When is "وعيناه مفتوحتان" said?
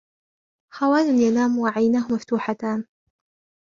1.57-2.85